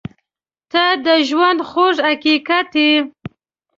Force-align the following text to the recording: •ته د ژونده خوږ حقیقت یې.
•ته 0.71 0.83
د 1.05 1.07
ژونده 1.27 1.63
خوږ 1.69 1.95
حقیقت 2.07 2.69
یې. 2.83 2.93